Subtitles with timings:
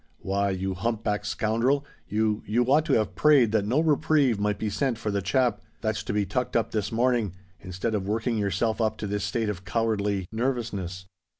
[0.17, 4.67] "Why, you hump backed scoundrel, you—you ought to have prayed that no reprieve might be
[4.67, 8.81] sent for the chap that's to be tucked up this morning, instead of working yourself
[8.81, 11.05] up to this state of cowardly nervousness.